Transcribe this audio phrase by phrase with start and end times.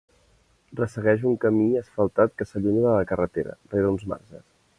[0.79, 4.47] Ressegueix un camí asfaltat que s'allunya de la carretera, rere uns marges.